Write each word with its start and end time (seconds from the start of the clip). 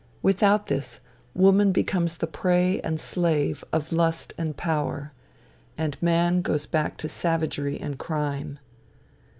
Without 0.23 0.65
this, 0.65 0.99
woman 1.35 1.71
becomes 1.71 2.17
the 2.17 2.25
prey 2.25 2.81
and 2.83 2.99
slave 2.99 3.63
of 3.71 3.91
lust 3.91 4.33
and 4.35 4.57
power, 4.57 5.13
and 5.77 6.01
man 6.01 6.41
goes 6.41 6.65
back 6.65 6.97
to 6.97 7.07
savagery 7.07 7.79
and 7.79 7.99
crime. 7.99 8.57